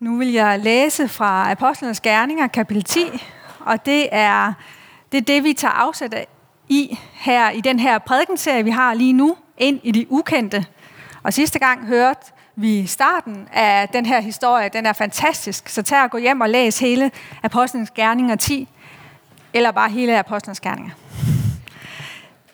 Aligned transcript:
Nu 0.00 0.16
vil 0.16 0.32
jeg 0.32 0.58
læse 0.58 1.08
fra 1.08 1.50
Apostlenes 1.50 2.00
Gerninger, 2.00 2.46
kapitel 2.46 2.84
10, 2.84 3.00
og 3.60 3.86
det 3.86 4.08
er 4.12 4.52
det, 5.12 5.18
er 5.18 5.24
det 5.24 5.44
vi 5.44 5.52
tager 5.52 5.72
afsæt 5.72 6.14
i 6.68 6.98
her 7.12 7.50
i 7.50 7.60
den 7.60 7.78
her 7.78 7.98
prædikenserie, 7.98 8.64
vi 8.64 8.70
har 8.70 8.94
lige 8.94 9.12
nu, 9.12 9.36
ind 9.58 9.80
i 9.82 9.90
de 9.90 10.06
ukendte. 10.08 10.66
Og 11.22 11.32
sidste 11.32 11.58
gang 11.58 11.86
hørte 11.86 12.20
vi 12.56 12.86
starten 12.86 13.48
af 13.52 13.88
den 13.88 14.06
her 14.06 14.20
historie, 14.20 14.68
den 14.68 14.86
er 14.86 14.92
fantastisk, 14.92 15.68
så 15.68 15.82
tag 15.82 16.02
og 16.02 16.10
gå 16.10 16.18
hjem 16.18 16.40
og 16.40 16.48
læs 16.48 16.78
hele 16.78 17.10
Apostlenes 17.42 17.90
Gerninger 17.90 18.36
10, 18.36 18.68
eller 19.54 19.70
bare 19.70 19.90
hele 19.90 20.18
Apostlenes 20.18 20.60
Gerninger. 20.60 20.92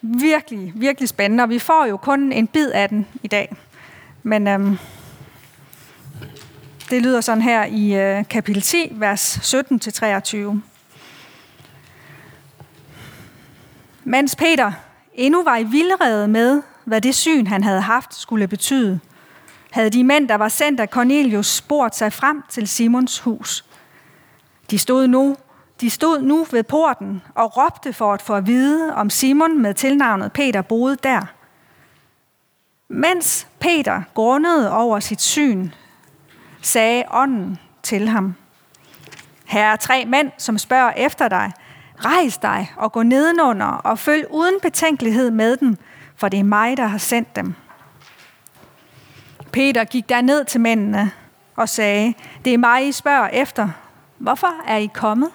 Virkelig, 0.02 0.72
virkelig 0.74 1.08
spændende, 1.08 1.42
og 1.42 1.50
vi 1.50 1.58
får 1.58 1.86
jo 1.86 1.96
kun 1.96 2.32
en 2.32 2.46
bid 2.46 2.70
af 2.70 2.88
den 2.88 3.06
i 3.22 3.28
dag. 3.28 3.56
Men 4.22 4.48
øhm, 4.48 4.78
det 6.92 7.02
lyder 7.02 7.20
sådan 7.20 7.42
her 7.42 7.64
i 7.64 7.94
øh, 7.94 8.24
kapitel 8.28 8.62
10, 8.62 8.92
vers 8.94 9.54
17-23. 9.54 10.36
Mens 14.04 14.36
Peter 14.36 14.72
endnu 15.14 15.42
var 15.44 15.56
i 15.56 15.64
vildrede 15.64 16.28
med, 16.28 16.62
hvad 16.84 17.00
det 17.00 17.14
syn, 17.14 17.46
han 17.46 17.64
havde 17.64 17.80
haft, 17.80 18.14
skulle 18.14 18.48
betyde, 18.48 19.00
havde 19.70 19.90
de 19.90 20.04
mænd, 20.04 20.28
der 20.28 20.34
var 20.34 20.48
sendt 20.48 20.80
af 20.80 20.88
Cornelius, 20.88 21.46
spurgt 21.46 21.96
sig 21.96 22.12
frem 22.12 22.42
til 22.48 22.68
Simons 22.68 23.18
hus. 23.18 23.64
De 24.70 24.78
stod 24.78 25.06
nu, 25.06 25.36
de 25.80 25.90
stod 25.90 26.22
nu 26.22 26.46
ved 26.50 26.62
porten 26.62 27.22
og 27.34 27.56
råbte 27.56 27.92
for 27.92 28.12
at 28.12 28.22
få 28.22 28.34
at 28.34 28.46
vide, 28.46 28.94
om 28.94 29.10
Simon 29.10 29.62
med 29.62 29.74
tilnavnet 29.74 30.32
Peter 30.32 30.62
boede 30.62 30.96
der. 31.02 31.22
Mens 32.88 33.46
Peter 33.58 34.02
grundede 34.14 34.72
over 34.72 35.00
sit 35.00 35.20
syn, 35.20 35.70
sagde 36.62 37.04
ånden 37.10 37.58
til 37.82 38.08
ham, 38.08 38.34
Her 39.44 39.64
er 39.64 39.76
tre 39.76 40.04
mænd, 40.04 40.30
som 40.38 40.58
spørger 40.58 40.92
efter 40.96 41.28
dig. 41.28 41.52
Rejs 42.04 42.38
dig 42.38 42.72
og 42.76 42.92
gå 42.92 43.02
nedenunder 43.02 43.66
og 43.66 43.98
følg 43.98 44.26
uden 44.30 44.54
betænkelighed 44.62 45.30
med 45.30 45.56
dem, 45.56 45.76
for 46.16 46.28
det 46.28 46.40
er 46.40 46.44
mig, 46.44 46.76
der 46.76 46.86
har 46.86 46.98
sendt 46.98 47.36
dem. 47.36 47.54
Peter 49.52 49.84
gik 49.84 50.08
der 50.08 50.20
ned 50.20 50.44
til 50.44 50.60
mændene 50.60 51.10
og 51.56 51.68
sagde, 51.68 52.14
det 52.44 52.54
er 52.54 52.58
mig, 52.58 52.88
I 52.88 52.92
spørger 52.92 53.28
efter. 53.28 53.68
Hvorfor 54.18 54.62
er 54.66 54.76
I 54.76 54.90
kommet? 54.94 55.30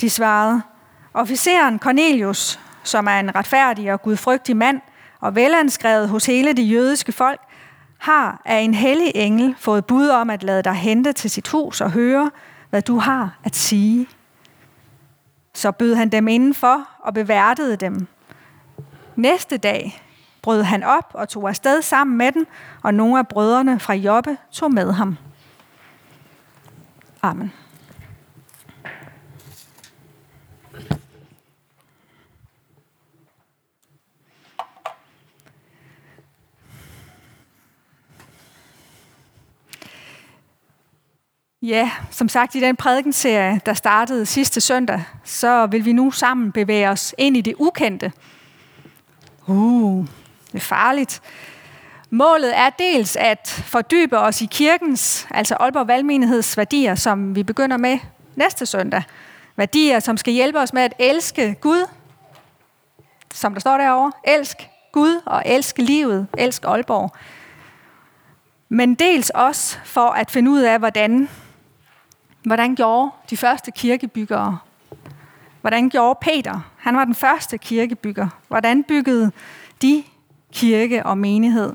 De 0.00 0.10
svarede, 0.10 0.62
officeren 1.14 1.78
Cornelius, 1.78 2.60
som 2.82 3.06
er 3.06 3.20
en 3.20 3.34
retfærdig 3.34 3.92
og 3.92 4.02
gudfrygtig 4.02 4.56
mand 4.56 4.80
og 5.20 5.34
velanskrevet 5.34 6.08
hos 6.08 6.26
hele 6.26 6.52
det 6.52 6.70
jødiske 6.70 7.12
folk, 7.12 7.40
har 8.06 8.42
af 8.44 8.58
en 8.58 8.74
hellig 8.74 9.12
engel 9.14 9.54
fået 9.58 9.86
bud 9.86 10.08
om 10.08 10.30
at 10.30 10.42
lade 10.42 10.62
dig 10.62 10.74
hente 10.74 11.12
til 11.12 11.30
sit 11.30 11.48
hus 11.48 11.80
og 11.80 11.90
høre, 11.90 12.30
hvad 12.70 12.82
du 12.82 12.98
har 12.98 13.38
at 13.44 13.56
sige. 13.56 14.06
Så 15.54 15.72
bød 15.72 15.94
han 15.94 16.08
dem 16.08 16.28
indenfor 16.28 16.88
og 16.98 17.14
beværtede 17.14 17.76
dem. 17.76 18.06
Næste 19.16 19.56
dag 19.56 20.02
brød 20.42 20.62
han 20.62 20.82
op 20.82 21.10
og 21.14 21.28
tog 21.28 21.48
afsted 21.48 21.82
sammen 21.82 22.16
med 22.16 22.32
dem, 22.32 22.46
og 22.82 22.94
nogle 22.94 23.18
af 23.18 23.28
brødrene 23.28 23.80
fra 23.80 23.94
Jobbe 23.94 24.36
tog 24.52 24.72
med 24.72 24.92
ham. 24.92 25.16
Amen. 27.22 27.52
Ja, 41.66 41.90
som 42.10 42.28
sagt 42.28 42.54
i 42.54 42.60
den 42.60 42.76
prædikenserie, 42.76 43.60
der 43.66 43.74
startede 43.74 44.26
sidste 44.26 44.60
søndag, 44.60 45.02
så 45.24 45.66
vil 45.66 45.84
vi 45.84 45.92
nu 45.92 46.10
sammen 46.10 46.52
bevæge 46.52 46.88
os 46.88 47.14
ind 47.18 47.36
i 47.36 47.40
det 47.40 47.54
ukendte. 47.58 48.12
Uh, 49.46 50.06
det 50.52 50.54
er 50.54 50.60
farligt. 50.60 51.22
Målet 52.10 52.58
er 52.58 52.70
dels 52.70 53.16
at 53.16 53.62
fordybe 53.66 54.18
os 54.18 54.42
i 54.42 54.48
kirkens, 54.50 55.26
altså 55.30 55.54
Aalborg 55.54 55.88
Valgmenigheds 55.88 56.56
værdier, 56.56 56.94
som 56.94 57.36
vi 57.36 57.42
begynder 57.42 57.76
med 57.76 57.98
næste 58.36 58.66
søndag. 58.66 59.02
Værdier, 59.56 60.00
som 60.00 60.16
skal 60.16 60.32
hjælpe 60.32 60.58
os 60.58 60.72
med 60.72 60.82
at 60.82 60.94
elske 60.98 61.54
Gud, 61.60 61.86
som 63.34 63.52
der 63.52 63.60
står 63.60 63.78
derovre. 63.78 64.12
Elsk 64.24 64.56
Gud 64.92 65.20
og 65.26 65.42
elsk 65.46 65.78
livet, 65.78 66.26
elsk 66.38 66.64
Aalborg. 66.64 67.12
Men 68.68 68.94
dels 68.94 69.30
også 69.30 69.78
for 69.84 70.08
at 70.08 70.30
finde 70.30 70.50
ud 70.50 70.60
af, 70.60 70.78
hvordan 70.78 71.28
Hvordan 72.46 72.74
gjorde 72.74 73.10
de 73.30 73.36
første 73.36 73.70
kirkebyggere? 73.70 74.58
Hvordan 75.60 75.88
gjorde 75.88 76.18
Peter? 76.20 76.60
Han 76.76 76.96
var 76.96 77.04
den 77.04 77.14
første 77.14 77.58
kirkebygger. 77.58 78.28
Hvordan 78.48 78.84
byggede 78.84 79.32
de 79.82 80.04
kirke 80.52 81.06
og 81.06 81.18
menighed? 81.18 81.72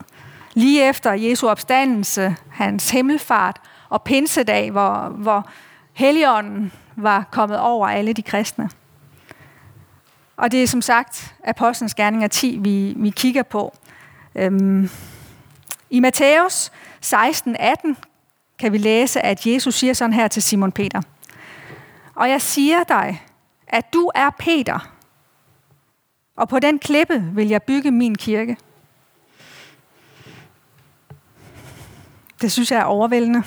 Lige 0.53 0.89
efter 0.89 1.13
Jesu 1.13 1.49
opstandelse, 1.49 2.35
hans 2.49 2.89
himmelfart 2.89 3.61
og 3.89 4.03
pinsedag, 4.03 4.71
hvor, 4.71 5.09
hvor 5.09 5.49
Helligånden 5.93 6.71
var 6.95 7.27
kommet 7.31 7.59
over 7.59 7.87
alle 7.87 8.13
de 8.13 8.21
kristne. 8.21 8.69
Og 10.37 10.51
det 10.51 10.63
er 10.63 10.67
som 10.67 10.81
sagt 10.81 11.35
Apostlenes 11.43 11.95
Gerninger 11.95 12.27
10, 12.27 12.57
vi, 12.61 12.93
vi 12.97 13.09
kigger 13.09 13.43
på. 13.43 13.77
Øhm, 14.35 14.89
I 15.89 15.99
Matthæus 15.99 16.71
16, 17.01 17.55
18 17.59 17.97
kan 18.61 18.71
vi 18.71 18.77
læse, 18.77 19.21
at 19.21 19.47
Jesus 19.47 19.75
siger 19.75 19.93
sådan 19.93 20.13
her 20.13 20.27
til 20.27 20.41
Simon 20.41 20.71
Peter. 20.71 21.01
Og 22.15 22.29
jeg 22.29 22.41
siger 22.41 22.83
dig, 22.83 23.25
at 23.67 23.93
du 23.93 24.11
er 24.15 24.29
Peter, 24.29 24.91
og 26.35 26.49
på 26.49 26.59
den 26.59 26.79
klippe 26.79 27.23
vil 27.33 27.47
jeg 27.47 27.63
bygge 27.63 27.91
min 27.91 28.15
kirke. 28.15 28.57
Det 32.41 32.51
synes 32.51 32.71
jeg 32.71 32.79
er 32.79 32.83
overvældende. 32.83 33.43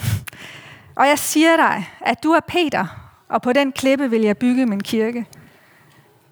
Og 0.95 1.09
jeg 1.09 1.19
siger 1.19 1.57
dig, 1.57 1.91
at 2.01 2.23
du 2.23 2.31
er 2.31 2.41
Peter, 2.41 3.13
og 3.29 3.43
på 3.43 3.53
den 3.53 3.73
klippe 3.73 4.11
vil 4.11 4.23
jeg 4.23 4.39
bygge 4.39 4.67
min 4.67 4.81
kirke. 4.81 5.27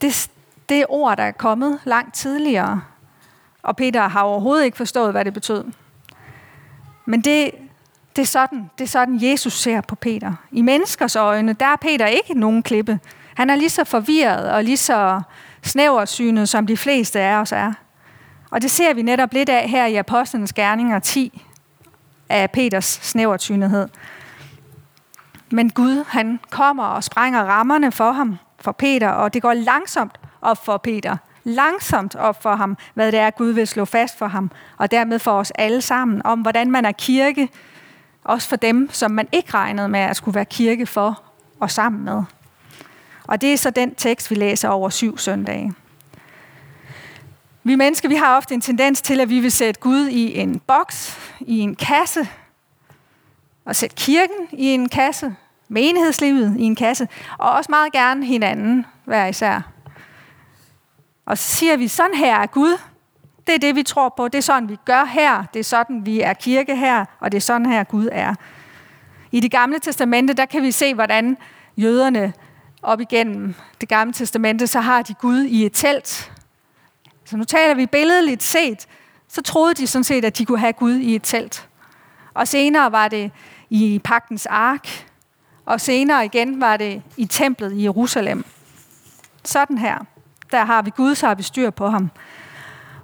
Det, 0.01 0.31
det 0.69 0.81
er 0.81 0.87
ord, 0.89 1.17
der 1.17 1.25
er 1.25 1.33
kommet 1.33 1.81
langt 1.85 2.15
tidligere, 2.15 2.83
og 3.63 3.77
Peter 3.77 4.09
har 4.09 4.23
overhovedet 4.23 4.65
ikke 4.65 4.77
forstået, 4.77 5.13
hvad 5.13 5.25
det 5.25 5.35
betød. 5.35 5.65
Men 7.07 7.21
det, 7.21 7.51
det 8.17 8.23
er, 8.23 8.27
sådan, 8.27 8.71
det 8.79 8.85
er 8.85 8.89
sådan, 8.89 9.19
Jesus 9.23 9.53
ser 9.53 9.81
på 9.81 9.95
Peter. 9.95 10.33
I 10.53 10.63
menneskers 10.63 11.17
øjne, 11.17 11.53
der 11.53 11.67
er 11.67 11.77
Peter 11.77 12.07
ikke 12.07 12.35
nogen 12.35 12.63
klippe. 12.63 13.01
Han 13.35 13.51
er 13.51 13.57
lige 13.57 13.71
så 13.71 13.85
forvirret 13.85 14.51
og 14.51 14.65
lige 14.65 14.77
så 14.77 15.21
snæversynet, 15.63 16.49
som 16.49 16.67
de 16.67 16.77
fleste 16.77 17.21
af 17.21 17.35
os 17.37 17.53
er. 17.53 17.73
Og 18.51 18.63
det 18.63 18.71
ser 18.71 18.95
vi 18.95 19.03
netop 19.03 19.33
lidt 19.33 19.49
af 19.49 19.69
her 19.69 19.87
i 19.87 19.97
Apostlenes 19.97 20.53
Gerninger 20.53 20.99
10 20.99 21.43
af 22.29 22.51
Peters 22.51 22.99
snæversynethed. 23.03 23.89
Men 25.51 25.71
Gud, 25.71 26.05
han 26.09 26.41
kommer 26.51 26.85
og 26.85 27.05
sprænger 27.05 27.45
rammerne 27.45 27.93
for 27.93 28.13
ham, 28.13 28.39
for 28.61 28.73
Peter, 28.73 29.09
og 29.09 29.35
det 29.35 29.43
går 29.43 29.55
langsomt 29.55 30.21
op 30.43 30.65
for 30.65 30.77
Peter. 30.77 31.17
Langsomt 31.45 32.17
op 32.17 32.43
for 32.43 32.55
ham, 32.55 32.77
hvad 32.95 33.13
det 33.13 33.21
er, 33.21 33.31
Gud 33.31 33.51
vil 33.51 33.67
slå 33.67 33.85
fast 33.85 34.19
for 34.19 34.27
ham, 34.27 34.51
og 34.79 34.91
dermed 34.91 35.19
for 35.19 35.33
os 35.33 35.51
alle 35.51 35.81
sammen, 35.81 36.23
om 36.25 36.41
hvordan 36.41 36.71
man 36.71 36.85
er 36.85 36.93
kirke 36.93 37.49
også 38.25 38.49
for 38.49 38.57
dem, 38.57 38.91
som 38.93 39.11
man 39.11 39.29
ikke 39.33 39.55
regnede 39.55 39.89
med 39.89 40.01
at 40.01 40.17
skulle 40.17 40.35
være 40.35 40.45
kirke 40.45 40.87
for 40.87 41.23
og 41.61 41.71
sammen 41.71 42.05
med. 42.05 42.23
Og 43.25 43.41
det 43.41 43.53
er 43.53 43.57
så 43.57 43.71
den 43.71 43.95
tekst, 43.95 44.31
vi 44.31 44.35
læser 44.35 44.69
over 44.69 44.89
syv 44.89 45.19
søndage. 45.19 45.73
Vi 47.65 47.75
mennesker, 47.75 48.09
vi 48.09 48.15
har 48.15 48.37
ofte 48.37 48.55
en 48.55 48.61
tendens 48.61 49.01
til, 49.01 49.21
at 49.21 49.29
vi 49.29 49.41
vil 49.41 49.53
sætte 49.53 49.81
Gud 49.81 50.07
i 50.09 50.39
en 50.39 50.61
boks, 50.61 51.19
i 51.41 51.59
en 51.59 51.75
kasse, 51.75 52.29
og 53.65 53.77
sætte 53.77 53.97
kirken 53.97 54.49
i 54.53 54.65
en 54.65 54.89
kasse, 54.89 55.37
menighedslivet 55.69 56.57
i 56.59 56.63
en 56.63 56.77
kasse, 56.77 57.09
og 57.39 57.51
også 57.51 57.71
meget 57.71 57.93
gerne 57.93 58.27
hinanden 58.27 58.87
hver 59.05 59.27
især. 59.27 59.61
Og 61.27 61.39
så 61.39 61.57
siger 61.57 61.77
vi, 61.77 61.89
sådan 61.89 62.15
her 62.15 62.37
er 62.37 62.47
Gud, 62.47 62.79
det 63.47 63.55
er 63.55 63.59
det, 63.59 63.77
vi 63.77 63.83
tror 63.83 64.15
på. 64.17 64.29
Det 64.29 64.39
er 64.39 64.43
sådan, 64.43 64.69
vi 64.69 64.77
gør 64.85 65.05
her. 65.05 65.45
Det 65.55 65.61
er 65.61 65.65
sådan, 65.65 66.07
vi 66.07 66.21
er 66.21 66.33
kirke 66.33 66.77
her. 66.77 67.05
Og 67.21 67.33
det 67.33 67.37
er 67.37 67.43
sådan 67.43 67.67
her, 67.67 67.85
Gud 67.85 68.09
er. 68.13 68.35
I 69.33 69.41
det 69.41 69.51
gamle 69.51 69.79
testamente, 69.79 70.35
der 70.35 70.47
kan 70.47 70.63
vi 70.63 70.71
se, 70.71 70.95
hvordan 70.95 71.37
jøderne 71.77 72.33
op 72.83 73.01
igennem 73.01 73.55
det 73.81 73.89
gamle 73.89 74.13
testamente, 74.13 74.67
så 74.67 74.81
har 74.81 75.03
de 75.03 75.15
Gud 75.15 75.43
i 75.43 75.67
et 75.67 75.73
telt. 75.73 76.33
Så 77.25 77.37
nu 77.37 77.45
taler 77.45 77.75
vi 77.75 77.87
billedligt 77.87 78.43
set, 78.43 78.87
så 79.29 79.43
troede 79.43 79.75
de 79.75 79.87
sådan 79.87 80.05
set, 80.05 80.25
at 80.25 80.39
de 80.39 80.45
kunne 80.45 80.59
have 80.59 80.73
Gud 80.73 80.95
i 80.95 81.15
et 81.15 81.23
telt. 81.23 81.69
Og 82.35 82.49
senere 82.49 82.93
var 82.93 83.09
det 83.09 83.31
i 83.71 84.01
pagtens 84.05 84.47
ark, 84.47 84.89
og 85.67 85.81
senere 85.81 86.25
igen 86.25 86.61
var 86.61 86.77
det 86.77 87.03
i 87.17 87.25
templet 87.25 87.73
i 87.73 87.83
Jerusalem. 87.83 88.45
Sådan 89.45 89.79
her. 89.79 89.99
Der 90.51 90.65
har 90.65 90.83
vi 90.83 90.91
Gud, 90.97 91.15
så 91.15 91.27
har 91.27 91.35
vi 91.35 91.43
styr 91.43 91.71
på 91.71 91.89
ham. 91.89 92.11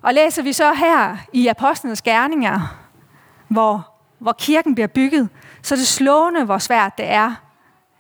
Og 0.08 0.14
læser 0.14 0.42
vi 0.42 0.52
så 0.52 0.72
her 0.72 1.16
i 1.32 1.46
Apostlenes 1.46 2.02
Gerninger, 2.02 2.78
hvor, 3.48 3.94
hvor 4.18 4.32
kirken 4.32 4.74
bliver 4.74 4.86
bygget, 4.86 5.28
så 5.62 5.74
er 5.74 5.76
det 5.76 5.86
slående, 5.86 6.44
hvor 6.44 6.58
svært 6.58 6.98
det 6.98 7.06
er 7.06 7.34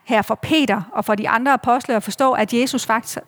her 0.04 0.22
for 0.22 0.34
Peter 0.34 0.82
og 0.92 1.04
for 1.04 1.14
de 1.14 1.28
andre 1.28 1.52
apostle 1.52 1.96
at 1.96 2.02
forstå, 2.02 2.32
at 2.32 2.52
Jesus 2.52 2.86
faktisk 2.86 3.18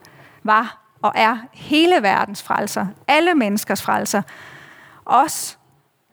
var 0.43 0.93
og 1.03 1.12
er 1.15 1.38
hele 1.53 2.03
verdens 2.03 2.43
frelser, 2.43 2.87
alle 3.09 3.35
menneskers 3.35 3.82
frelser, 3.82 4.23
også 5.05 5.56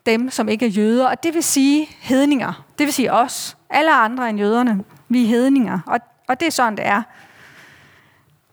dem, 0.06 0.30
som 0.30 0.50
ikke 0.50 0.66
er 0.66 0.70
jøder, 0.70 1.08
og 1.08 1.24
det 1.24 1.34
vil 1.34 1.44
sige 1.44 1.88
hedninger. 2.00 2.66
Det 2.80 2.86
vil 2.86 2.94
sige 2.94 3.14
os, 3.14 3.58
alle 3.70 3.94
andre 3.94 4.30
end 4.30 4.40
jøderne. 4.40 4.84
Vi 5.10 5.24
er 5.24 5.28
hedninger, 5.28 5.80
og, 5.86 6.00
og 6.28 6.40
det 6.40 6.46
er 6.46 6.52
sådan, 6.52 6.78
det 6.78 6.86
er. 6.86 7.02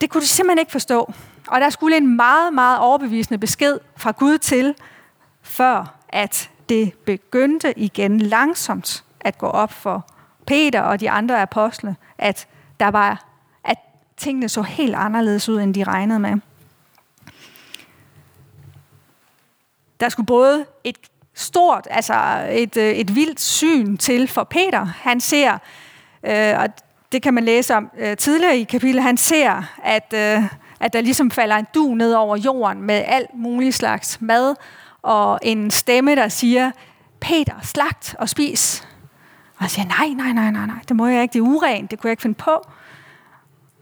Det 0.01 0.09
kunne 0.09 0.21
de 0.21 0.27
simpelthen 0.27 0.59
ikke 0.59 0.71
forstå. 0.71 1.13
Og 1.47 1.61
der 1.61 1.69
skulle 1.69 1.97
en 1.97 2.15
meget, 2.15 2.53
meget 2.53 2.79
overbevisende 2.79 3.37
besked 3.37 3.79
fra 3.97 4.11
Gud 4.11 4.37
til, 4.37 4.75
før 5.41 5.95
at 6.09 6.49
det 6.69 6.93
begyndte 6.93 7.79
igen 7.79 8.19
langsomt 8.19 9.03
at 9.19 9.37
gå 9.37 9.47
op 9.47 9.71
for 9.71 10.07
Peter 10.47 10.81
og 10.81 10.99
de 10.99 11.09
andre 11.09 11.41
apostle, 11.41 11.95
at 12.17 12.47
der 12.79 12.87
var, 12.87 13.25
at 13.63 13.77
tingene 14.17 14.49
så 14.49 14.61
helt 14.61 14.95
anderledes 14.95 15.49
ud, 15.49 15.61
end 15.61 15.73
de 15.73 15.83
regnede 15.83 16.19
med. 16.19 16.37
Der 19.99 20.09
skulle 20.09 20.27
både 20.27 20.65
et 20.83 20.97
stort, 21.33 21.87
altså 21.91 22.47
et, 22.51 22.77
øh, 22.77 22.91
et 22.91 23.15
vildt 23.15 23.41
syn 23.41 23.97
til 23.97 24.27
for 24.27 24.43
Peter. 24.43 24.85
Han 24.85 25.19
ser, 25.19 25.57
øh, 26.23 26.59
og 26.59 26.67
det 27.11 27.21
kan 27.21 27.33
man 27.33 27.43
læse 27.43 27.75
om 27.75 27.91
øh, 27.97 28.17
tidligere 28.17 28.57
i 28.57 28.63
kapitlet, 28.63 29.03
han 29.03 29.17
ser, 29.17 29.63
at, 29.83 30.13
øh, 30.13 30.43
at 30.85 30.93
der 30.93 31.01
ligesom 31.01 31.31
falder 31.31 31.55
en 31.55 31.67
du 31.75 31.93
ned 31.95 32.13
over 32.13 32.37
jorden 32.37 32.81
med 32.81 33.03
alt 33.07 33.29
mulig 33.33 33.73
slags 33.73 34.21
mad, 34.21 34.55
og 35.01 35.39
en 35.41 35.71
stemme, 35.71 36.15
der 36.15 36.27
siger, 36.27 36.71
Peter, 37.19 37.53
slagt 37.63 38.15
og 38.19 38.29
spis. 38.29 38.87
Og 39.57 39.61
jeg 39.61 39.69
siger, 39.69 39.87
nej, 39.87 40.07
nej, 40.07 40.33
nej, 40.33 40.51
nej, 40.51 40.65
nej, 40.65 40.79
det 40.87 40.95
må 40.95 41.07
jeg 41.07 41.21
ikke, 41.21 41.33
det 41.33 41.39
er 41.39 41.43
urent, 41.43 41.91
det 41.91 41.99
kunne 41.99 42.07
jeg 42.07 42.11
ikke 42.11 42.21
finde 42.21 42.35
på. 42.35 42.67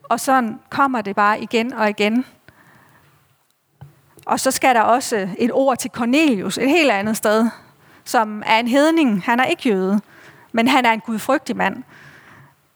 Og 0.03 0.19
sådan 0.19 0.59
kommer 0.69 1.01
det 1.01 1.15
bare 1.15 1.41
igen 1.41 1.73
og 1.73 1.89
igen. 1.89 2.25
Og 4.25 4.39
så 4.39 4.51
skal 4.51 4.75
der 4.75 4.81
også 4.81 5.29
et 5.37 5.51
ord 5.53 5.77
til 5.77 5.91
Cornelius, 5.91 6.57
et 6.57 6.69
helt 6.69 6.91
andet 6.91 7.17
sted, 7.17 7.49
som 8.03 8.43
er 8.45 8.59
en 8.59 8.67
hedning. 8.67 9.21
Han 9.25 9.39
er 9.39 9.45
ikke 9.45 9.69
jøde, 9.69 10.01
men 10.51 10.67
han 10.67 10.85
er 10.85 10.91
en 10.91 10.99
gudfrygtig 10.99 11.55
mand, 11.55 11.83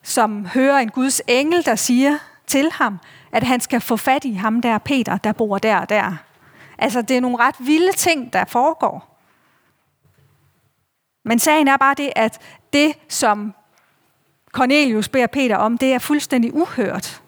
som 0.04 0.46
hører 0.46 0.78
en 0.78 0.90
Guds 0.90 1.22
engel, 1.28 1.66
der 1.66 1.76
siger 1.76 2.18
til 2.48 2.72
ham, 2.72 3.00
at 3.32 3.44
han 3.44 3.60
skal 3.60 3.82
få 3.82 3.98
fat 3.98 4.26
i 4.26 4.34
ham 4.34 4.62
der, 4.62 4.78
Peter, 4.78 5.18
der 5.18 5.32
bor 5.32 5.58
der 5.58 5.78
og 5.78 5.90
der. 5.90 6.14
Altså, 6.78 7.02
det 7.02 7.18
er 7.18 7.22
nogle 7.22 7.38
ret 7.38 7.56
vilde 7.60 7.92
ting, 7.92 8.34
der 8.34 8.46
foregår. 8.46 9.20
Men 11.26 11.40
sagen 11.40 11.68
er 11.68 11.78
bare 11.78 11.94
det, 11.94 12.10
at 12.16 12.40
det, 12.74 12.94
som 13.10 13.54
Cornelius 14.52 15.10
beder 15.10 15.28
Peter 15.28 15.58
om, 15.58 15.78
det 15.78 15.94
er 15.94 16.00
fuldstændig 16.00 16.54
uhørt. 16.54 17.22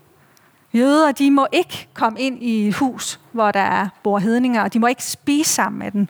Jøder, 0.73 1.11
de 1.11 1.31
må 1.31 1.47
ikke 1.51 1.87
komme 1.93 2.19
ind 2.19 2.43
i 2.43 2.67
et 2.67 2.75
hus, 2.75 3.19
hvor 3.31 3.51
der 3.51 3.59
er 3.59 3.89
bor 4.03 4.19
hedninger, 4.19 4.63
og 4.63 4.73
de 4.73 4.79
må 4.79 4.87
ikke 4.87 5.03
spise 5.03 5.53
sammen 5.53 5.79
med 5.79 5.91
dem. 5.91 6.07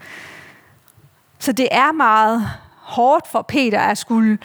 Så 1.39 1.51
det 1.51 1.67
er 1.71 1.91
meget 1.91 2.49
hårdt 2.75 3.27
for 3.27 3.41
Peter 3.41 3.79
at 3.79 3.97
skulle, 3.97 4.37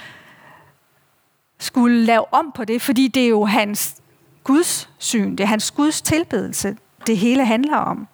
skulle 1.59 2.05
lave 2.05 2.35
om 2.35 2.53
på 2.55 2.65
det, 2.65 2.83
fordi 2.83 3.09
det 3.09 3.25
er 3.25 3.29
jo 3.29 3.45
hans 3.45 3.97
Guds 4.45 4.91
syn, 4.99 5.31
det 5.31 5.41
er 5.41 5.47
hans 5.47 5.71
Guds 5.71 6.03
tilbedelse, 6.03 6.77
det 7.07 7.19
hele 7.19 7.45
handler 7.45 7.77
om. 7.77 8.09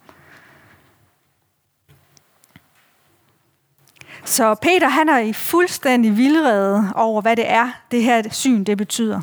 Så 4.25 4.55
Peter 4.55 4.87
han 4.87 5.09
er 5.09 5.19
i 5.19 5.33
fuldstændig 5.33 6.17
vildrede 6.17 6.93
over, 6.95 7.21
hvad 7.21 7.35
det 7.35 7.49
er, 7.49 7.71
det 7.91 8.03
her 8.03 8.29
syn 8.29 8.63
det 8.63 8.77
betyder. 8.77 9.21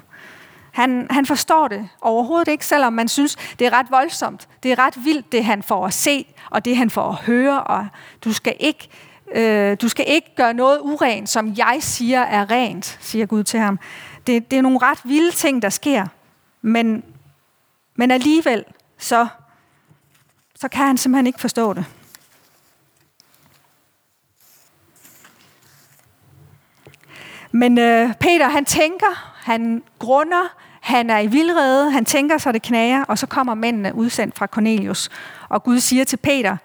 Han, 0.72 1.06
han 1.10 1.26
forstår 1.26 1.69
det 1.69 1.88
overhovedet 2.00 2.49
ikke, 2.49 2.66
selvom 2.66 2.93
man 2.93 3.08
synes, 3.08 3.37
det 3.58 3.66
er 3.66 3.72
ret 3.72 3.87
voldsomt. 3.90 4.49
Det 4.62 4.72
er 4.72 4.78
ret 4.78 5.04
vildt, 5.04 5.32
det 5.32 5.44
han 5.44 5.62
får 5.62 5.87
at 5.87 5.94
se, 5.94 6.26
og 6.50 6.64
det 6.64 6.76
han 6.76 6.90
får 6.90 7.08
at 7.08 7.14
høre, 7.14 7.62
og 7.62 7.87
du 8.25 8.32
skal 8.32 8.56
ikke, 8.61 8.88
øh, 9.34 9.76
du 9.82 9.88
skal 9.88 10.04
ikke 10.08 10.34
gøre 10.37 10.54
noget 10.54 10.81
urent, 10.81 11.28
som 11.28 11.54
jeg 11.56 11.76
siger 11.81 12.20
er 12.20 12.50
rent, 12.50 12.99
siger 13.00 13.26
Gud 13.26 13.44
til 13.44 13.61
ham. 13.61 13.78
Det, 14.26 14.50
det 14.50 14.56
er 14.56 14.62
nogle 14.62 14.78
ret 14.82 15.00
vilde 15.04 15.31
ting, 15.31 15.62
der 15.62 15.69
sker, 15.69 16.06
men, 16.62 17.05
men 17.96 18.10
alligevel, 18.10 18.64
så, 18.99 19.26
så 20.55 20.69
kan 20.69 20.87
han 20.87 20.96
simpelthen 20.96 21.26
ikke 21.26 21.40
forstå 21.40 21.72
det. 21.72 21.84
Men 27.52 27.78
øh, 27.78 28.14
Peter, 28.14 28.49
han 28.49 28.64
tænker, 28.64 29.34
han 29.44 29.82
grunder, 29.99 30.56
han 30.81 31.10
er 31.10 31.19
i 31.19 31.26
vildrede, 31.26 31.90
han 31.90 32.05
tænker 32.05 32.38
sig 32.38 32.55
det 32.55 32.62
knager, 32.62 33.04
og 33.04 33.19
så 33.19 33.26
kommer 33.26 33.54
mændene 33.54 33.94
udsendt 33.94 34.38
fra 34.38 34.46
Cornelius. 34.46 35.08
Og 35.49 35.62
Gud 35.62 35.81
siger 35.81 36.04
til 36.04 36.16
Peter, 36.16 36.56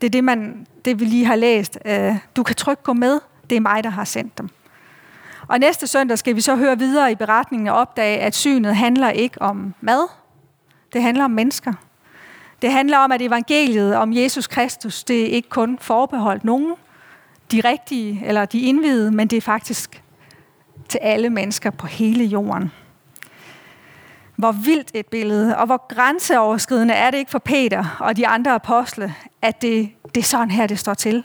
det 0.00 0.06
er 0.06 0.10
det, 0.10 0.24
man, 0.24 0.66
det 0.84 1.00
vi 1.00 1.04
lige 1.04 1.24
har 1.24 1.36
læst, 1.36 1.78
øh, 1.84 2.16
du 2.36 2.42
kan 2.42 2.56
trygt 2.56 2.82
gå 2.82 2.92
med, 2.92 3.20
det 3.50 3.56
er 3.56 3.60
mig, 3.60 3.84
der 3.84 3.90
har 3.90 4.04
sendt 4.04 4.38
dem. 4.38 4.50
Og 5.48 5.58
næste 5.58 5.86
søndag 5.86 6.18
skal 6.18 6.36
vi 6.36 6.40
så 6.40 6.56
høre 6.56 6.78
videre 6.78 7.12
i 7.12 7.14
beretningen 7.14 7.68
og 7.68 7.74
opdage, 7.74 8.18
at 8.18 8.34
synet 8.34 8.76
handler 8.76 9.10
ikke 9.10 9.42
om 9.42 9.74
mad, 9.80 10.08
det 10.92 11.02
handler 11.02 11.24
om 11.24 11.30
mennesker. 11.30 11.72
Det 12.62 12.72
handler 12.72 12.98
om, 12.98 13.12
at 13.12 13.22
evangeliet 13.22 13.96
om 13.96 14.12
Jesus 14.12 14.46
Kristus, 14.46 15.04
det 15.04 15.22
er 15.22 15.26
ikke 15.26 15.48
kun 15.48 15.78
forbeholdt 15.80 16.44
nogen, 16.44 16.74
de 17.52 17.60
rigtige 17.60 18.22
eller 18.26 18.44
de 18.44 18.60
indvidede, 18.60 19.10
men 19.10 19.28
det 19.28 19.36
er 19.36 19.40
faktisk 19.40 20.02
til 20.88 20.98
alle 21.02 21.30
mennesker 21.30 21.70
på 21.70 21.86
hele 21.86 22.24
jorden. 22.24 22.72
Hvor 24.36 24.52
vildt 24.52 24.90
et 24.94 25.06
billede, 25.06 25.56
og 25.56 25.66
hvor 25.66 25.86
grænseoverskridende 25.94 26.94
er 26.94 27.10
det 27.10 27.18
ikke 27.18 27.30
for 27.30 27.38
Peter 27.38 27.96
og 28.00 28.16
de 28.16 28.26
andre 28.26 28.54
apostle, 28.54 29.14
at 29.42 29.62
det, 29.62 29.90
det 30.14 30.20
er 30.20 30.24
sådan 30.24 30.50
her, 30.50 30.66
det 30.66 30.78
står 30.78 30.94
til. 30.94 31.24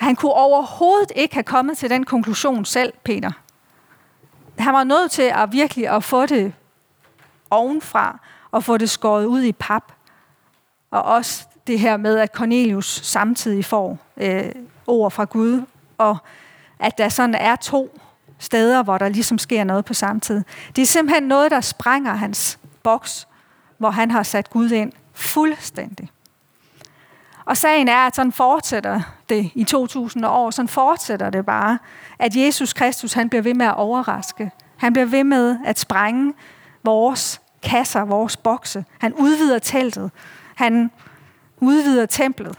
Han 0.00 0.16
kunne 0.16 0.32
overhovedet 0.32 1.12
ikke 1.16 1.34
have 1.34 1.44
kommet 1.44 1.78
til 1.78 1.90
den 1.90 2.04
konklusion 2.04 2.64
selv, 2.64 2.92
Peter. 3.04 3.30
Han 4.58 4.74
var 4.74 4.84
nødt 4.84 5.10
til 5.10 5.22
at 5.22 5.52
virkelig 5.52 5.88
at 5.88 6.04
få 6.04 6.26
det 6.26 6.52
ovenfra, 7.50 8.18
og 8.50 8.64
få 8.64 8.76
det 8.76 8.90
skåret 8.90 9.24
ud 9.24 9.42
i 9.42 9.52
pap. 9.52 9.92
Og 10.90 11.02
også 11.02 11.44
det 11.66 11.80
her 11.80 11.96
med, 11.96 12.18
at 12.18 12.30
Cornelius 12.34 13.00
samtidig 13.04 13.64
får 13.64 13.98
øh, 14.16 14.52
ord 14.86 15.10
fra 15.10 15.24
Gud, 15.24 15.62
og 15.98 16.16
at 16.78 16.98
der 16.98 17.08
sådan 17.08 17.34
er 17.34 17.56
to 17.56 17.98
steder, 18.38 18.82
hvor 18.82 18.98
der 18.98 19.08
ligesom 19.08 19.38
sker 19.38 19.64
noget 19.64 19.84
på 19.84 19.94
samme 19.94 20.20
tid. 20.20 20.42
Det 20.76 20.82
er 20.82 20.86
simpelthen 20.86 21.28
noget, 21.28 21.50
der 21.50 21.60
sprænger 21.60 22.14
hans 22.14 22.58
boks, 22.82 23.28
hvor 23.78 23.90
han 23.90 24.10
har 24.10 24.22
sat 24.22 24.50
Gud 24.50 24.70
ind 24.70 24.92
fuldstændig. 25.12 26.10
Og 27.50 27.56
sagen 27.56 27.88
er, 27.88 28.06
at 28.06 28.16
sådan 28.16 28.32
fortsætter 28.32 29.00
det 29.28 29.50
i 29.54 29.64
2000 29.64 30.26
år, 30.26 30.50
sådan 30.50 30.68
fortsætter 30.68 31.30
det 31.30 31.46
bare, 31.46 31.78
at 32.18 32.36
Jesus 32.36 32.72
Kristus, 32.72 33.12
han 33.12 33.28
bliver 33.28 33.42
ved 33.42 33.54
med 33.54 33.66
at 33.66 33.74
overraske. 33.74 34.50
Han 34.76 34.92
bliver 34.92 35.06
ved 35.06 35.24
med 35.24 35.58
at 35.66 35.78
sprænge 35.78 36.34
vores 36.82 37.40
kasser, 37.62 38.00
vores 38.00 38.36
bokse. 38.36 38.84
Han 38.98 39.14
udvider 39.14 39.58
teltet. 39.58 40.10
Han 40.54 40.90
udvider 41.56 42.06
templet. 42.06 42.58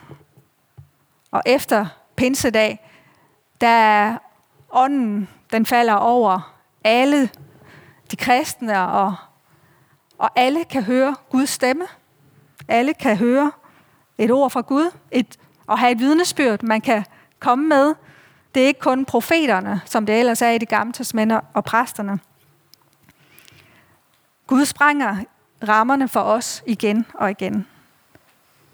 Og 1.32 1.42
efter 1.46 1.86
pinsedag, 2.16 2.90
der 3.62 3.68
er 3.68 4.18
ånden 4.72 5.30
den 5.52 5.66
falder 5.66 5.94
over 5.94 6.56
alle 6.84 7.30
de 8.12 8.16
kristne, 8.16 8.82
og, 8.82 9.16
og 10.18 10.30
alle 10.36 10.64
kan 10.64 10.84
høre 10.84 11.16
Guds 11.30 11.50
stemme. 11.50 11.86
Alle 12.68 12.94
kan 12.94 13.18
høre 13.18 13.52
et 14.24 14.32
ord 14.32 14.52
fra 14.52 14.62
Gud, 14.62 14.92
et, 15.12 15.38
at 15.72 15.80
have 15.80 15.92
et 15.92 16.00
vidnesbyrd, 16.00 16.64
man 16.64 16.82
kan 16.82 17.06
komme 17.40 17.68
med. 17.68 17.94
Det 18.56 18.64
er 18.64 18.68
ikke 18.68 18.80
kun 18.80 19.06
profeterne, 19.06 19.82
som 19.86 20.06
det 20.06 20.20
ellers 20.20 20.42
er 20.42 20.50
i 20.50 20.58
de 20.58 20.66
gamle 20.66 20.94
testamenter 20.94 21.40
og 21.54 21.64
præsterne. 21.64 22.20
Gud 24.48 24.66
sprænger 24.66 25.16
rammerne 25.68 26.08
for 26.08 26.20
os 26.20 26.64
igen 26.66 27.06
og 27.14 27.32
igen. 27.32 27.68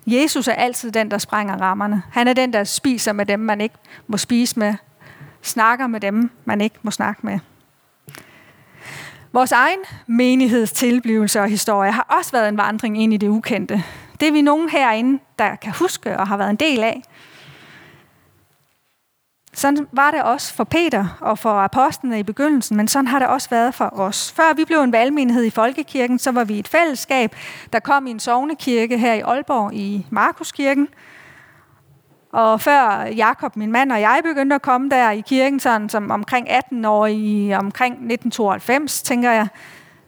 Jesus 0.08 0.48
er 0.48 0.54
altid 0.54 0.92
den, 0.92 1.12
der 1.12 1.18
sprænger 1.18 1.58
rammerne. 1.58 2.04
Han 2.12 2.28
er 2.28 2.34
den, 2.34 2.54
der 2.54 2.64
spiser 2.64 3.14
med 3.14 3.26
dem, 3.26 3.40
man 3.40 3.62
ikke 3.62 3.76
må 4.08 4.18
spise 4.18 4.60
med 4.60 4.76
snakker 5.48 5.88
med 5.88 6.00
dem, 6.00 6.30
man 6.46 6.62
ikke 6.62 6.76
må 6.82 6.92
snakke 6.92 7.22
med. 7.24 7.40
Vores 9.34 9.52
egen 9.52 9.80
menighedstilblivelse 10.08 11.42
og 11.42 11.50
historie 11.50 11.92
har 11.92 12.16
også 12.18 12.32
været 12.32 12.50
en 12.50 12.58
vandring 12.58 13.02
ind 13.04 13.14
i 13.14 13.18
det 13.18 13.28
ukendte. 13.28 13.84
Det 14.20 14.28
er 14.28 14.32
vi 14.32 14.42
nogen 14.42 14.70
herinde, 14.70 15.20
der 15.40 15.56
kan 15.56 15.74
huske 15.80 16.20
og 16.20 16.28
har 16.28 16.38
været 16.38 16.50
en 16.50 16.56
del 16.56 16.84
af. 16.84 17.02
Sådan 19.54 19.88
var 19.92 20.12
det 20.12 20.24
også 20.24 20.54
for 20.54 20.64
Peter 20.64 21.18
og 21.22 21.40
for 21.40 21.50
apostlene 21.50 22.20
i 22.20 22.24
begyndelsen, 22.24 22.78
men 22.78 22.88
sådan 22.88 23.08
har 23.08 23.20
det 23.20 23.28
også 23.28 23.50
været 23.50 23.74
for 23.74 24.00
os. 24.00 24.32
Før 24.32 24.54
vi 24.54 24.66
blev 24.66 24.80
en 24.80 24.92
valgmenighed 24.92 25.44
i 25.44 25.50
Folkekirken, 25.50 26.20
så 26.20 26.32
var 26.32 26.44
vi 26.44 26.60
et 26.60 26.68
fællesskab, 26.68 27.36
der 27.74 27.80
kom 27.80 28.08
i 28.08 28.12
en 28.12 28.20
sovnekirke 28.20 28.98
her 28.98 29.14
i 29.14 29.20
Aalborg 29.20 29.74
i 29.74 30.06
Markuskirken. 30.10 30.88
Og 32.32 32.62
før 32.62 33.06
Jakob, 33.16 33.56
min 33.56 33.72
mand 33.72 33.92
og 33.92 34.02
jeg 34.02 34.20
begyndte 34.24 34.56
at 34.56 34.62
komme 34.62 34.90
der 34.90 35.12
i 35.12 35.22
kirken, 35.22 35.60
sådan 35.60 35.90
som 35.90 36.12
omkring 36.12 36.50
18 36.50 36.86
år 36.86 37.06
i 37.06 37.54
omkring 37.54 37.94
1992, 37.94 39.02
tænker 39.02 39.32
jeg, 39.32 39.48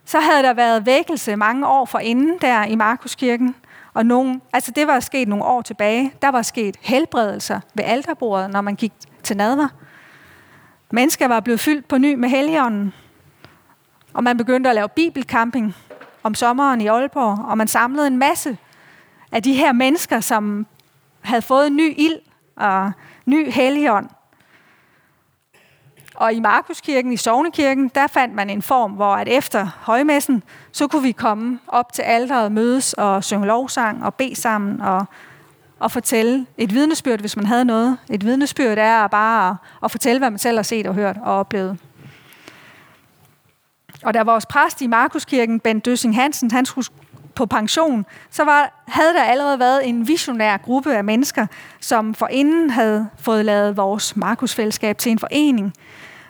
så 0.06 0.20
havde 0.20 0.44
der 0.44 0.54
været 0.54 0.86
vækkelse 0.86 1.36
mange 1.36 1.68
år 1.68 1.86
for 1.86 2.00
inden 2.00 2.38
der 2.42 2.64
i 2.64 2.76
Markuskirken. 2.76 3.56
Og 4.00 4.06
nogen, 4.06 4.42
altså 4.54 4.72
det 4.72 4.88
var 4.88 5.00
sket 5.00 5.28
nogle 5.28 5.46
år 5.46 5.62
tilbage. 5.62 6.14
Der 6.22 6.30
var 6.30 6.42
sket 6.42 6.78
helbredelser 6.82 7.60
ved 7.74 7.84
alterbordet, 7.84 8.50
når 8.50 8.62
man 8.62 8.76
gik 8.76 8.94
til 9.24 9.38
nadver. 9.38 9.68
Mennesker 10.92 11.28
var 11.28 11.40
blevet 11.40 11.60
fyldt 11.60 11.88
på 11.88 11.98
ny 11.98 12.14
med 12.14 12.30
helligånden. 12.30 12.94
Og 14.14 14.24
man 14.24 14.38
begyndte 14.38 14.70
at 14.70 14.76
lave 14.76 14.90
bibelcamping 14.90 15.76
om 16.24 16.36
sommeren 16.36 16.82
i 16.82 16.88
Aalborg. 16.88 17.46
Og 17.46 17.58
man 17.58 17.68
samlede 17.68 18.08
en 18.08 18.18
masse 18.18 18.58
af 19.32 19.44
de 19.44 19.54
her 19.54 19.72
mennesker, 19.72 20.20
som 20.20 20.66
havde 21.22 21.42
fået 21.42 21.68
en 21.68 21.76
ny 21.76 21.94
ild 21.98 22.20
og 22.56 22.92
ny 23.26 23.52
helligånd. 23.52 24.10
Og 26.20 26.34
i 26.34 26.40
Markuskirken, 26.40 27.14
i 27.14 27.18
Sovnekirken, 27.18 27.92
der 27.96 28.08
fandt 28.08 28.36
man 28.36 28.50
en 28.50 28.62
form, 28.62 28.92
hvor 28.92 29.14
at 29.16 29.28
efter 29.28 29.68
højmessen, 29.82 30.44
så 30.72 30.88
kunne 30.88 31.02
vi 31.02 31.12
komme 31.12 31.60
op 31.68 31.94
til 31.94 32.02
alderet, 32.02 32.52
mødes 32.52 32.94
og 32.94 33.24
synge 33.24 33.48
lovsang 33.48 34.06
og 34.06 34.14
bede 34.14 34.36
sammen 34.36 34.82
og, 34.82 35.06
og 35.80 35.92
fortælle 35.92 36.46
et 36.58 36.74
vidnesbyrd, 36.74 37.20
hvis 37.20 37.36
man 37.36 37.46
havde 37.46 37.66
noget. 37.66 37.98
Et 38.10 38.26
vidnesbyrd 38.26 38.78
er 38.78 39.08
bare 39.08 39.50
at, 39.50 39.56
at 39.84 39.92
fortælle, 39.92 40.20
hvad 40.20 40.30
man 40.30 40.40
selv 40.40 40.58
har 40.58 40.64
set 40.64 40.88
og 40.88 40.96
hørt 40.96 41.18
og 41.24 41.40
oplevet. 41.40 41.78
Og 44.04 44.14
da 44.14 44.24
vores 44.24 44.46
præst 44.46 44.82
i 44.82 44.88
Markuskirken, 44.88 45.60
Ben 45.60 45.80
Døsing 45.80 46.16
Hansen, 46.16 46.52
han 46.52 46.66
skulle 46.66 46.88
på 47.36 47.46
pension, 47.46 48.06
så 48.30 48.44
var, 48.44 48.84
havde 48.88 49.14
der 49.14 49.24
allerede 49.24 49.60
været 49.60 49.88
en 49.88 50.08
visionær 50.08 50.58
gruppe 50.58 50.96
af 50.96 51.04
mennesker, 51.04 51.48
som 51.80 52.14
forinden 52.14 52.70
havde 52.70 53.10
fået 53.18 53.46
lavet 53.46 53.78
vores 53.78 54.16
Markusfællesskab 54.16 54.98
til 54.98 55.12
en 55.12 55.20
forening. 55.20 55.74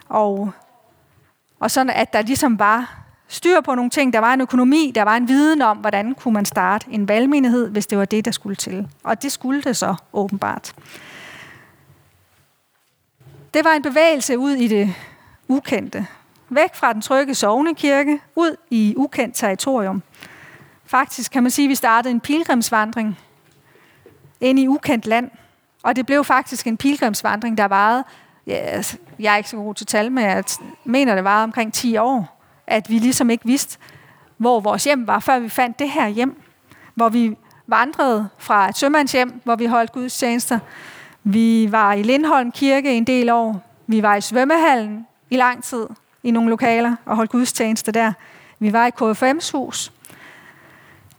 Og, 0.09 0.51
og 1.59 1.71
sådan, 1.71 1.89
at 1.89 2.13
der 2.13 2.21
ligesom 2.21 2.59
var 2.59 2.99
styr 3.27 3.61
på 3.61 3.75
nogle 3.75 3.89
ting. 3.89 4.13
Der 4.13 4.19
var 4.19 4.33
en 4.33 4.41
økonomi, 4.41 4.91
der 4.95 5.03
var 5.03 5.17
en 5.17 5.27
viden 5.27 5.61
om, 5.61 5.77
hvordan 5.77 6.15
kunne 6.15 6.33
man 6.33 6.45
starte 6.45 6.85
en 6.91 7.07
valgmenighed, 7.07 7.69
hvis 7.69 7.87
det 7.87 7.97
var 7.97 8.05
det, 8.05 8.25
der 8.25 8.31
skulle 8.31 8.55
til. 8.55 8.87
Og 9.03 9.21
det 9.21 9.31
skulle 9.31 9.61
det 9.61 9.77
så 9.77 9.95
åbenbart. 10.13 10.73
Det 13.53 13.65
var 13.65 13.73
en 13.73 13.81
bevægelse 13.81 14.37
ud 14.37 14.51
i 14.51 14.67
det 14.67 14.95
ukendte. 15.47 16.07
Væk 16.49 16.75
fra 16.75 16.93
den 16.93 17.01
trygge 17.01 17.35
sovnekirke, 17.35 18.19
ud 18.35 18.55
i 18.69 18.93
ukendt 18.97 19.35
territorium. 19.35 20.03
Faktisk 20.85 21.31
kan 21.31 21.43
man 21.43 21.51
sige, 21.51 21.65
at 21.65 21.69
vi 21.69 21.75
startede 21.75 22.11
en 22.11 22.19
pilgrimsvandring 22.19 23.19
ind 24.41 24.59
i 24.59 24.67
ukendt 24.67 25.05
land. 25.05 25.31
Og 25.83 25.95
det 25.95 26.05
blev 26.05 26.23
faktisk 26.23 26.67
en 26.67 26.77
pilgrimsvandring, 26.77 27.57
der 27.57 27.65
varede, 27.65 28.03
ja, 28.49 28.55
altså, 28.55 28.97
jeg 29.19 29.33
er 29.33 29.37
ikke 29.37 29.49
så 29.49 29.57
god 29.57 29.75
til 29.75 29.85
tal, 29.85 30.11
men 30.11 30.23
jeg 30.23 30.43
mener, 30.83 31.15
det 31.15 31.23
var 31.23 31.43
omkring 31.43 31.73
10 31.73 31.97
år, 31.97 32.41
at 32.67 32.89
vi 32.89 32.93
ligesom 32.93 33.29
ikke 33.29 33.45
vidste, 33.45 33.77
hvor 34.37 34.59
vores 34.59 34.83
hjem 34.83 35.07
var, 35.07 35.19
før 35.19 35.39
vi 35.39 35.49
fandt 35.49 35.79
det 35.79 35.89
her 35.89 36.07
hjem. 36.07 36.41
Hvor 36.95 37.09
vi 37.09 37.35
vandrede 37.67 38.29
fra 38.37 38.69
et 38.69 38.77
sømandshjem, 38.77 39.41
hvor 39.43 39.55
vi 39.55 39.65
holdt 39.65 39.91
gudstjenester. 39.91 40.59
Vi 41.23 41.71
var 41.71 41.93
i 41.93 42.03
Lindholm 42.03 42.51
Kirke 42.51 42.91
en 42.93 43.03
del 43.03 43.29
år. 43.29 43.65
Vi 43.87 44.03
var 44.03 44.15
i 44.15 44.21
svømmehallen 44.21 45.07
i 45.29 45.35
lang 45.35 45.63
tid 45.63 45.87
i 46.23 46.31
nogle 46.31 46.49
lokaler 46.49 46.95
og 47.05 47.15
holdt 47.15 47.31
gudstjenester 47.31 47.91
der. 47.91 48.13
Vi 48.59 48.73
var 48.73 48.87
i 48.87 48.91
KFM's 49.01 49.51
hus. 49.51 49.91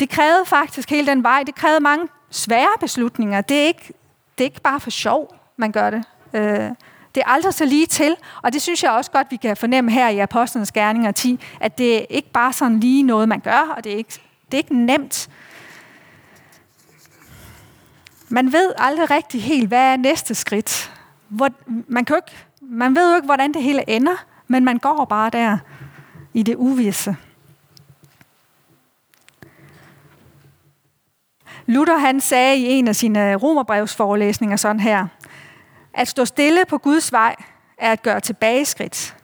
Det 0.01 0.09
krævede 0.09 0.45
faktisk 0.47 0.91
hele 0.91 1.07
den 1.07 1.23
vej. 1.23 1.43
Det 1.47 1.55
krævede 1.55 1.81
mange 1.81 2.09
svære 2.31 2.79
beslutninger. 2.81 3.41
Det 3.41 3.57
er 3.57 3.67
ikke, 3.67 3.93
det 4.39 4.45
er 4.45 4.49
ikke 4.49 4.61
bare 4.61 4.81
for 4.81 4.91
sjov, 4.91 5.35
man 5.57 5.73
gør 5.73 5.91
det. 5.91 6.05
Øh, 6.35 6.71
det 7.15 7.23
er 7.27 7.29
aldrig 7.29 7.55
så 7.55 7.65
lige 7.65 7.87
til, 7.87 8.17
og 8.43 8.53
det 8.53 8.63
synes 8.63 8.83
jeg 8.83 8.91
også 8.91 9.11
godt, 9.11 9.27
vi 9.31 9.37
kan 9.37 9.57
fornemme 9.57 9.91
her 9.91 10.09
i 10.09 10.19
Apostlenes 10.19 10.73
Gerninger 10.73 11.11
10, 11.13 11.41
at 11.61 11.79
det 11.79 11.97
er 11.97 12.07
ikke 12.11 12.31
bare 12.31 12.53
sådan 12.53 12.81
lige 12.81 13.03
noget, 13.03 13.29
man 13.29 13.41
gør, 13.41 13.75
og 13.77 13.85
det 13.85 13.93
er 13.93 13.97
ikke, 13.97 14.21
det 14.47 14.55
er 14.55 14.59
ikke 14.59 14.77
nemt. 14.77 15.29
Man 18.29 18.53
ved 18.53 18.73
aldrig 18.79 19.11
rigtig 19.11 19.43
helt, 19.43 19.69
hvad 19.69 19.93
er 19.93 19.97
næste 19.97 20.35
skridt. 20.35 20.93
Hvor, 21.29 21.49
man, 21.89 22.05
kan 22.05 22.17
ikke, 22.17 22.37
man 22.61 22.97
ved 22.97 23.11
jo 23.11 23.17
ikke, 23.17 23.27
hvordan 23.27 23.55
det 23.55 23.63
hele 23.63 23.91
ender, 23.91 24.25
men 24.49 24.65
man 24.65 24.79
går 24.79 25.05
bare 25.05 25.31
der 25.31 25.59
i 26.35 26.43
det 26.43 26.57
uvisse. 26.57 27.17
Luther 31.67 31.99
han 31.99 32.21
sagde 32.21 32.57
i 32.57 32.65
en 32.65 32.89
af 32.89 32.97
sine 32.97 33.35
romerbrevsforelæsninger 33.35 34.57
sådan 34.57 34.81
her, 34.81 35.07
at 35.95 36.09
stå 36.09 36.25
stille 36.25 36.65
på 36.65 36.79
Guds 36.79 37.13
vej 37.13 37.37
er 37.79 37.93
at 37.93 38.03
gøre 38.03 38.21
tilbageskridt. 38.21 39.17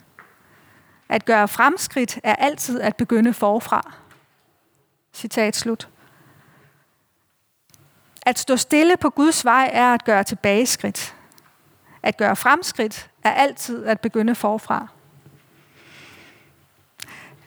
At 1.09 1.25
gøre 1.25 1.49
fremskridt 1.49 2.19
er 2.23 2.37
altid 2.37 2.81
at 2.81 2.97
begynde 2.97 3.35
forfra. 3.35 3.93
Citat 5.15 5.57
slut. 5.57 5.89
At 8.23 8.39
stå 8.39 8.57
stille 8.57 8.97
på 8.97 9.11
Guds 9.11 9.45
vej 9.45 9.71
er 9.73 9.95
at 9.95 10.05
gøre 10.05 10.25
tilbageskridt. 10.25 11.15
At 12.03 12.17
gøre 12.17 12.37
fremskridt 12.37 13.11
er 13.23 13.33
altid 13.33 13.85
at 13.85 14.01
begynde 14.01 14.35
forfra. 14.35 14.87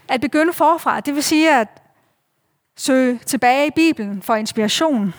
At 0.08 0.22
begynde 0.22 0.54
forfra, 0.54 1.00
det 1.00 1.16
vil 1.16 1.24
sige 1.24 1.60
at 1.60 1.68
søge 2.78 3.18
tilbage 3.18 3.68
i 3.68 3.72
Bibelen 3.72 4.22
for 4.22 4.36
inspiration. 4.36 5.14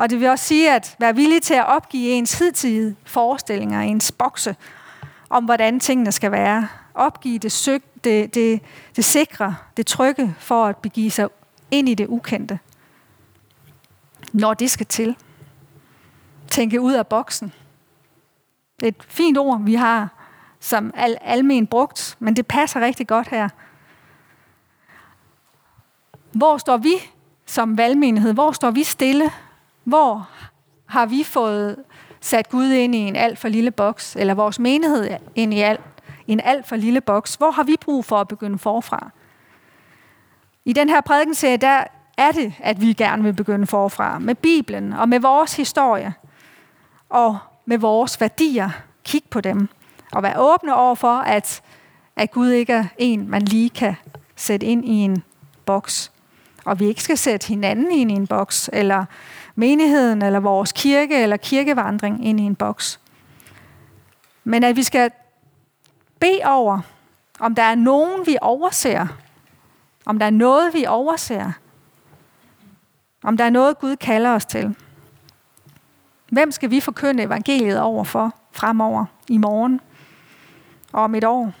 Og 0.00 0.10
det 0.10 0.20
vil 0.20 0.28
også 0.28 0.44
sige 0.44 0.74
at 0.74 0.96
være 0.98 1.14
villig 1.16 1.42
til 1.42 1.54
at 1.54 1.66
opgive 1.66 2.10
ens 2.10 2.38
hidtidige 2.38 2.96
forestillinger, 3.04 3.80
ens 3.80 4.12
bokse 4.12 4.56
om, 5.30 5.44
hvordan 5.44 5.80
tingene 5.80 6.12
skal 6.12 6.32
være. 6.32 6.68
Opgive 6.94 7.38
det, 7.38 7.52
søg, 7.52 7.82
det, 8.04 8.34
det, 8.34 8.60
det 8.96 9.04
sikre, 9.04 9.56
det 9.76 9.86
trygge 9.86 10.34
for 10.38 10.66
at 10.66 10.76
begive 10.76 11.10
sig 11.10 11.28
ind 11.70 11.88
i 11.88 11.94
det 11.94 12.06
ukendte. 12.06 12.58
Når 14.32 14.54
det 14.54 14.70
skal 14.70 14.86
til. 14.86 15.16
Tænke 16.50 16.80
ud 16.80 16.92
af 16.92 17.06
boksen. 17.06 17.52
Det 18.80 18.86
er 18.86 18.88
et 18.88 19.04
fint 19.08 19.38
ord, 19.38 19.62
vi 19.62 19.74
har 19.74 20.08
som 20.60 20.92
al, 20.96 21.16
almen 21.20 21.66
brugt, 21.66 22.16
men 22.18 22.36
det 22.36 22.46
passer 22.46 22.80
rigtig 22.80 23.08
godt 23.08 23.28
her. 23.28 23.48
Hvor 26.32 26.58
står 26.58 26.76
vi 26.76 26.94
som 27.46 27.78
valgmenighed? 27.78 28.32
Hvor 28.32 28.52
står 28.52 28.70
vi 28.70 28.84
stille? 28.84 29.30
Hvor 29.90 30.28
har 30.86 31.06
vi 31.06 31.24
fået 31.24 31.76
sat 32.20 32.48
Gud 32.48 32.66
ind 32.66 32.94
i 32.94 32.98
en 32.98 33.16
alt 33.16 33.38
for 33.38 33.48
lille 33.48 33.70
boks, 33.70 34.16
eller 34.16 34.34
vores 34.34 34.58
menighed 34.58 35.10
ind 35.34 35.54
i 35.54 35.60
alt, 35.60 35.80
en 36.26 36.40
alt 36.40 36.66
for 36.66 36.76
lille 36.76 37.00
boks? 37.00 37.34
Hvor 37.34 37.50
har 37.50 37.62
vi 37.62 37.76
brug 37.80 38.04
for 38.04 38.16
at 38.16 38.28
begynde 38.28 38.58
forfra? 38.58 39.10
I 40.64 40.72
den 40.72 40.88
her 40.88 41.00
prædikenserie, 41.00 41.56
der 41.56 41.84
er 42.18 42.32
det, 42.32 42.52
at 42.58 42.80
vi 42.80 42.92
gerne 42.92 43.22
vil 43.22 43.32
begynde 43.32 43.66
forfra 43.66 44.18
med 44.18 44.34
Bibelen 44.34 44.92
og 44.92 45.08
med 45.08 45.20
vores 45.20 45.56
historie 45.56 46.14
og 47.08 47.38
med 47.66 47.78
vores 47.78 48.20
værdier. 48.20 48.70
Kig 49.04 49.22
på 49.30 49.40
dem 49.40 49.68
og 50.12 50.22
være 50.22 50.38
åbne 50.38 50.74
over 50.74 50.94
for, 50.94 51.18
at, 51.18 51.62
at 52.16 52.30
Gud 52.30 52.50
ikke 52.50 52.72
er 52.72 52.84
en, 52.98 53.30
man 53.30 53.42
lige 53.42 53.70
kan 53.70 53.94
sætte 54.36 54.66
ind 54.66 54.84
i 54.84 54.94
en 54.94 55.22
boks 55.66 56.12
og 56.64 56.80
vi 56.80 56.86
ikke 56.86 57.02
skal 57.02 57.18
sætte 57.18 57.48
hinanden 57.48 57.92
ind 57.92 58.10
i 58.10 58.14
en 58.14 58.26
boks, 58.26 58.70
eller 58.72 59.04
menigheden, 59.60 60.22
eller 60.22 60.40
vores 60.40 60.72
kirke, 60.72 61.22
eller 61.22 61.36
kirkevandring 61.36 62.26
ind 62.26 62.40
i 62.40 62.42
en 62.42 62.56
boks. 62.56 63.00
Men 64.44 64.64
at 64.64 64.76
vi 64.76 64.82
skal 64.82 65.10
bede 66.20 66.40
over, 66.44 66.80
om 67.40 67.54
der 67.54 67.62
er 67.62 67.74
nogen, 67.74 68.26
vi 68.26 68.36
overser, 68.40 69.06
om 70.06 70.18
der 70.18 70.26
er 70.26 70.30
noget, 70.30 70.74
vi 70.74 70.86
overser, 70.86 71.52
om 73.22 73.36
der 73.36 73.44
er 73.44 73.50
noget, 73.50 73.78
Gud 73.78 73.96
kalder 73.96 74.30
os 74.30 74.46
til. 74.46 74.76
Hvem 76.30 76.50
skal 76.50 76.70
vi 76.70 76.80
forkynde 76.80 77.22
evangeliet 77.22 77.80
over 77.80 78.04
for 78.04 78.34
fremover, 78.52 79.04
i 79.28 79.38
morgen 79.38 79.80
og 80.92 81.02
om 81.02 81.14
et 81.14 81.24
år? 81.24 81.52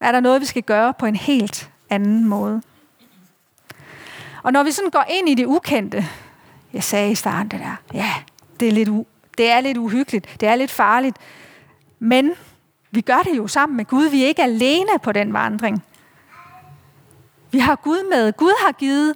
Er 0.00 0.12
der 0.12 0.20
noget, 0.20 0.40
vi 0.40 0.46
skal 0.46 0.62
gøre 0.62 0.94
på 0.94 1.06
en 1.06 1.16
helt 1.16 1.70
anden 1.90 2.28
måde? 2.28 2.62
Og 4.42 4.52
når 4.52 4.62
vi 4.62 4.70
sådan 4.70 4.90
går 4.90 5.04
ind 5.10 5.28
i 5.28 5.34
det 5.34 5.46
ukendte, 5.46 6.08
jeg 6.72 6.84
sagde 6.84 7.10
i 7.10 7.14
starten 7.14 7.50
det 7.50 7.60
der, 7.60 7.76
ja, 7.94 8.10
det 8.60 8.68
er 8.68 8.72
lidt, 8.72 8.88
u- 8.88 9.32
det 9.38 9.50
er 9.50 9.60
lidt 9.60 9.78
uhyggeligt, 9.78 10.40
det 10.40 10.48
er 10.48 10.54
lidt 10.54 10.70
farligt, 10.70 11.16
men 11.98 12.30
vi 12.90 13.00
gør 13.00 13.18
det 13.24 13.36
jo 13.36 13.46
sammen 13.46 13.76
med 13.76 13.84
Gud. 13.84 14.04
Vi 14.08 14.22
er 14.22 14.26
ikke 14.26 14.42
alene 14.42 14.90
på 15.02 15.12
den 15.12 15.32
vandring. 15.32 15.84
Vi 17.52 17.58
har 17.58 17.74
Gud 17.76 18.08
med. 18.10 18.32
Gud 18.32 18.64
har 18.64 18.72
givet 18.72 19.14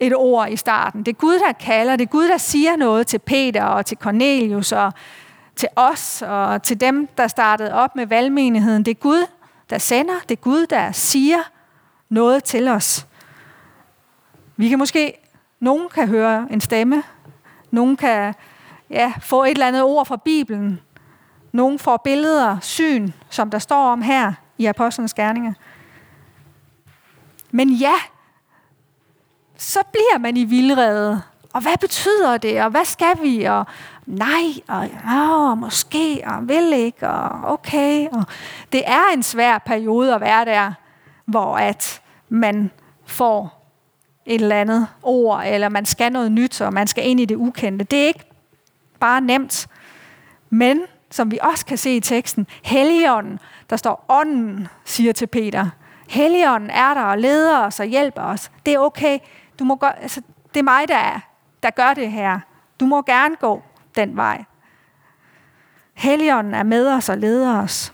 et 0.00 0.14
ord 0.14 0.48
i 0.50 0.56
starten. 0.56 1.02
Det 1.02 1.12
er 1.12 1.16
Gud, 1.16 1.34
der 1.38 1.52
kalder. 1.52 1.96
Det 1.96 2.04
er 2.04 2.10
Gud, 2.10 2.28
der 2.28 2.36
siger 2.38 2.76
noget 2.76 3.06
til 3.06 3.18
Peter 3.18 3.64
og 3.64 3.86
til 3.86 3.96
Cornelius 3.98 4.72
og 4.72 4.92
til 5.56 5.68
os 5.76 6.22
og 6.26 6.62
til 6.62 6.80
dem, 6.80 7.08
der 7.18 7.26
startede 7.26 7.72
op 7.74 7.96
med 7.96 8.06
valgmenigheden. 8.06 8.82
Det 8.84 8.90
er 8.90 8.94
Gud, 9.00 9.26
der 9.70 9.78
sender. 9.78 10.14
Det 10.28 10.36
er 10.36 10.42
Gud, 10.42 10.66
der 10.66 10.92
siger 10.92 11.38
noget 12.08 12.44
til 12.44 12.68
os. 12.68 13.06
Vi 14.56 14.68
kan 14.68 14.78
måske, 14.78 15.14
nogen 15.60 15.88
kan 15.88 16.08
høre 16.08 16.46
en 16.50 16.60
stemme, 16.60 17.02
nogen 17.70 17.96
kan 17.96 18.34
ja, 18.90 19.12
få 19.20 19.44
et 19.44 19.50
eller 19.50 19.66
andet 19.66 19.82
ord 19.82 20.06
fra 20.06 20.16
Bibelen. 20.16 20.80
nogen 21.52 21.78
får 21.78 21.96
billeder, 21.96 22.58
syn, 22.60 23.10
som 23.30 23.50
der 23.50 23.58
står 23.58 23.92
om 23.92 24.02
her 24.02 24.32
i 24.58 24.66
Apostlenes 24.66 25.14
Gerninger. 25.14 25.52
Men 27.50 27.70
ja, 27.70 27.94
så 29.56 29.80
bliver 29.92 30.18
man 30.18 30.36
i 30.36 30.44
vildrede. 30.44 31.22
Og 31.52 31.60
hvad 31.62 31.78
betyder 31.80 32.36
det? 32.36 32.62
Og 32.62 32.70
hvad 32.70 32.84
skal 32.84 33.22
vi? 33.22 33.44
Og 33.44 33.66
nej, 34.06 34.52
og 34.68 34.86
ja, 34.86 35.30
og 35.50 35.58
måske, 35.58 36.22
og 36.26 36.48
vil 36.48 36.72
ikke, 36.72 37.08
og 37.08 37.52
okay. 37.52 38.08
Og 38.08 38.24
det 38.72 38.82
er 38.86 39.12
en 39.14 39.22
svær 39.22 39.58
periode 39.58 40.14
at 40.14 40.20
være 40.20 40.44
der, 40.44 40.72
hvor 41.24 41.56
at 41.56 42.02
man 42.28 42.70
får 43.06 43.55
et 44.26 44.40
eller 44.40 44.60
andet 44.60 44.86
ord, 45.02 45.42
eller 45.46 45.68
man 45.68 45.86
skal 45.86 46.12
noget 46.12 46.32
nyt, 46.32 46.60
og 46.60 46.72
man 46.72 46.86
skal 46.86 47.08
ind 47.08 47.20
i 47.20 47.24
det 47.24 47.36
ukendte. 47.36 47.84
Det 47.84 48.02
er 48.02 48.06
ikke 48.06 48.24
bare 49.00 49.20
nemt. 49.20 49.66
Men, 50.50 50.80
som 51.10 51.30
vi 51.30 51.38
også 51.42 51.66
kan 51.66 51.78
se 51.78 51.96
i 51.96 52.00
teksten, 52.00 52.46
Helligånden, 52.64 53.38
der 53.70 53.76
står 53.76 54.04
ånden, 54.08 54.68
siger 54.84 55.12
til 55.12 55.26
Peter. 55.26 55.70
Helligånden 56.08 56.70
er 56.70 56.94
der 56.94 57.02
og 57.02 57.18
leder 57.18 57.58
os 57.58 57.80
og 57.80 57.86
hjælper 57.86 58.22
os. 58.22 58.50
Det 58.66 58.74
er 58.74 58.78
okay. 58.78 59.18
Du 59.58 59.64
må 59.64 59.76
gøre, 59.76 60.02
altså, 60.02 60.22
det 60.54 60.60
er 60.60 60.64
mig, 60.64 60.88
der, 60.88 60.96
er, 60.96 61.20
der 61.62 61.70
gør 61.70 61.94
det 61.94 62.10
her. 62.10 62.40
Du 62.80 62.86
må 62.86 63.02
gerne 63.02 63.36
gå 63.36 63.62
den 63.96 64.16
vej. 64.16 64.44
Helligånden 65.94 66.54
er 66.54 66.62
med 66.62 66.88
os 66.88 67.08
og 67.08 67.18
leder 67.18 67.62
os. 67.62 67.92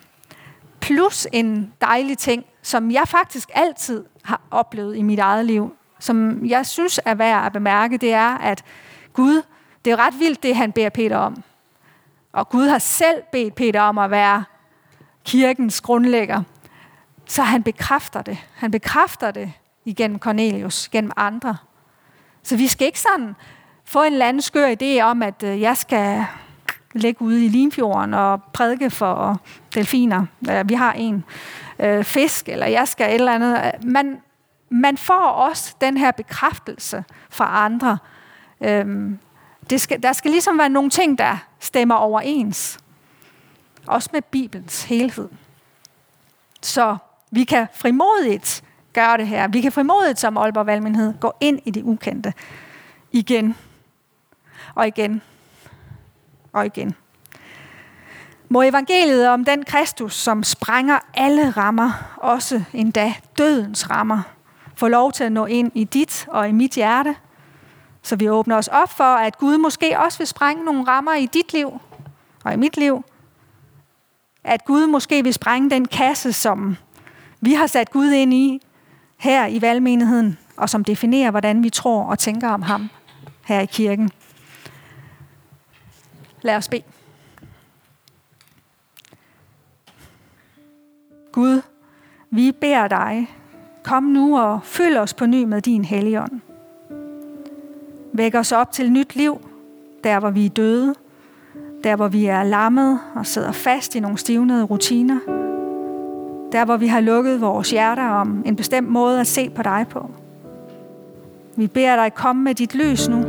Plus 0.80 1.26
en 1.32 1.72
dejlig 1.80 2.18
ting, 2.18 2.44
som 2.62 2.90
jeg 2.90 3.08
faktisk 3.08 3.50
altid 3.54 4.04
har 4.24 4.40
oplevet 4.50 4.96
i 4.96 5.02
mit 5.02 5.18
eget 5.18 5.46
liv, 5.46 5.76
som 6.02 6.46
jeg 6.46 6.66
synes 6.66 7.00
er 7.04 7.14
værd 7.14 7.46
at 7.46 7.52
bemærke, 7.52 7.96
det 7.96 8.12
er, 8.12 8.38
at 8.38 8.64
Gud, 9.12 9.42
det 9.84 9.92
er 9.92 10.06
ret 10.06 10.18
vildt, 10.18 10.42
det 10.42 10.56
han 10.56 10.72
beder 10.72 10.88
Peter 10.88 11.16
om. 11.16 11.42
Og 12.32 12.48
Gud 12.48 12.68
har 12.68 12.78
selv 12.78 13.22
bedt 13.32 13.54
Peter 13.54 13.80
om 13.80 13.98
at 13.98 14.10
være 14.10 14.44
kirkens 15.24 15.80
grundlægger. 15.80 16.42
Så 17.26 17.42
han 17.42 17.62
bekræfter 17.62 18.22
det. 18.22 18.38
Han 18.54 18.70
bekræfter 18.70 19.30
det 19.30 19.52
igennem 19.84 20.18
Cornelius, 20.18 20.88
gennem 20.88 21.10
andre. 21.16 21.56
Så 22.42 22.56
vi 22.56 22.68
skal 22.68 22.86
ikke 22.86 23.00
sådan 23.00 23.34
få 23.84 24.02
en 24.02 24.12
eller 24.12 24.26
anden 24.26 24.42
skør 24.42 24.74
idé 24.82 25.02
om, 25.02 25.22
at 25.22 25.42
øh, 25.42 25.60
jeg 25.60 25.76
skal 25.76 26.24
ligge 26.92 27.22
ude 27.22 27.44
i 27.44 27.48
Limfjorden 27.48 28.14
og 28.14 28.42
prædike 28.52 28.90
for 28.90 29.40
delfiner. 29.74 30.26
Vi 30.64 30.74
har 30.74 30.92
en 30.92 31.24
øh, 31.78 32.04
fisk, 32.04 32.48
eller 32.48 32.66
jeg 32.66 32.88
skal 32.88 33.08
et 33.08 33.14
eller 33.14 33.32
andet. 33.32 33.84
Man, 33.84 34.20
man 34.72 34.96
får 34.96 35.26
også 35.28 35.74
den 35.80 35.96
her 35.96 36.10
bekræftelse 36.10 37.04
fra 37.30 37.64
andre. 37.64 37.98
Øhm, 38.60 39.18
det 39.70 39.80
skal, 39.80 40.02
der 40.02 40.12
skal 40.12 40.30
ligesom 40.30 40.58
være 40.58 40.68
nogle 40.68 40.90
ting, 40.90 41.18
der 41.18 41.36
stemmer 41.60 41.94
overens. 41.94 42.78
Også 43.86 44.08
med 44.12 44.22
Bibelens 44.22 44.84
helhed. 44.84 45.28
Så 46.62 46.96
vi 47.30 47.44
kan 47.44 47.66
frimodigt 47.74 48.64
gøre 48.92 49.16
det 49.16 49.26
her. 49.26 49.48
Vi 49.48 49.60
kan 49.60 49.72
frimodigt 49.72 50.20
som 50.20 50.36
Aalborg 50.36 50.66
Valmenhed 50.66 51.14
gå 51.20 51.32
ind 51.40 51.60
i 51.64 51.70
det 51.70 51.82
ukendte 51.82 52.32
igen 53.12 53.56
og 54.74 54.86
igen 54.86 55.22
og 56.52 56.66
igen. 56.66 56.94
Må 58.48 58.62
evangeliet 58.62 59.28
om 59.28 59.44
den 59.44 59.64
Kristus, 59.64 60.14
som 60.14 60.42
sprænger 60.42 60.98
alle 61.14 61.50
rammer, 61.50 62.16
også 62.16 62.64
endda 62.72 63.14
dødens 63.38 63.90
rammer, 63.90 64.22
få 64.82 64.88
lov 64.88 65.12
til 65.12 65.24
at 65.24 65.32
nå 65.32 65.46
ind 65.46 65.72
i 65.74 65.84
dit 65.84 66.26
og 66.28 66.48
i 66.48 66.52
mit 66.52 66.72
hjerte, 66.72 67.16
så 68.02 68.16
vi 68.16 68.28
åbner 68.28 68.56
os 68.56 68.68
op 68.68 68.90
for, 68.90 69.14
at 69.14 69.38
Gud 69.38 69.58
måske 69.58 69.98
også 69.98 70.18
vil 70.18 70.26
sprænge 70.26 70.64
nogle 70.64 70.84
rammer 70.84 71.14
i 71.14 71.26
dit 71.26 71.52
liv 71.52 71.80
og 72.44 72.52
i 72.52 72.56
mit 72.56 72.76
liv. 72.76 73.04
At 74.44 74.64
Gud 74.64 74.86
måske 74.86 75.22
vil 75.22 75.34
sprænge 75.34 75.70
den 75.70 75.84
kasse, 75.84 76.32
som 76.32 76.76
vi 77.40 77.52
har 77.52 77.66
sat 77.66 77.90
Gud 77.90 78.10
ind 78.10 78.34
i 78.34 78.62
her 79.16 79.46
i 79.46 79.62
valgmenigheden, 79.62 80.38
og 80.56 80.70
som 80.70 80.84
definerer, 80.84 81.30
hvordan 81.30 81.62
vi 81.62 81.70
tror 81.70 82.04
og 82.04 82.18
tænker 82.18 82.48
om 82.48 82.62
ham 82.62 82.90
her 83.44 83.60
i 83.60 83.66
kirken. 83.66 84.10
Lad 86.40 86.56
os 86.56 86.68
bede. 86.68 86.82
Gud, 91.32 91.62
vi 92.30 92.52
beder 92.52 92.88
dig, 92.88 93.28
kom 93.84 94.02
nu 94.02 94.38
og 94.38 94.60
fyld 94.62 94.96
os 94.96 95.14
på 95.14 95.26
ny 95.26 95.44
med 95.44 95.60
din 95.60 95.84
helligånd. 95.84 96.40
Væk 98.12 98.34
os 98.34 98.52
op 98.52 98.72
til 98.72 98.92
nyt 98.92 99.16
liv, 99.16 99.40
der 100.04 100.20
hvor 100.20 100.30
vi 100.30 100.46
er 100.46 100.50
døde, 100.50 100.94
der 101.84 101.96
hvor 101.96 102.08
vi 102.08 102.26
er 102.26 102.42
lammet 102.42 102.98
og 103.14 103.26
sidder 103.26 103.52
fast 103.52 103.94
i 103.94 104.00
nogle 104.00 104.18
stivnede 104.18 104.64
rutiner, 104.64 105.18
der 106.52 106.64
hvor 106.64 106.76
vi 106.76 106.86
har 106.86 107.00
lukket 107.00 107.40
vores 107.40 107.70
hjerter 107.70 108.08
om 108.08 108.42
en 108.46 108.56
bestemt 108.56 108.88
måde 108.88 109.20
at 109.20 109.26
se 109.26 109.50
på 109.50 109.62
dig 109.62 109.86
på. 109.90 110.10
Vi 111.56 111.66
beder 111.66 111.96
dig 111.96 112.14
komme 112.14 112.42
med 112.42 112.54
dit 112.54 112.74
lys 112.74 113.08
nu, 113.08 113.24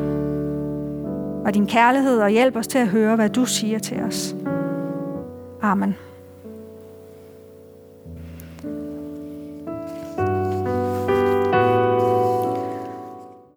og 1.46 1.54
din 1.54 1.68
kærlighed 1.68 2.20
og 2.20 2.30
hjælp 2.30 2.56
os 2.56 2.68
til 2.68 2.78
at 2.78 2.88
høre, 2.88 3.16
hvad 3.16 3.30
du 3.30 3.46
siger 3.46 3.80
til 3.80 4.00
os. 4.02 4.36
Amen. 5.62 5.96